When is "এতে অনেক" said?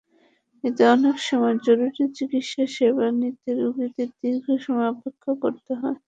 0.63-1.15